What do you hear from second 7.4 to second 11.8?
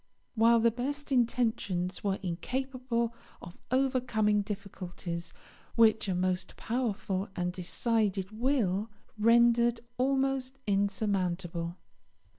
decided will rendered almost insurmountable.